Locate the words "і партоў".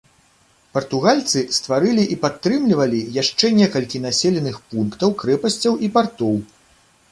5.89-6.35